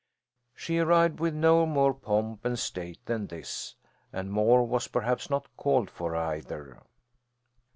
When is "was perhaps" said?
4.65-5.29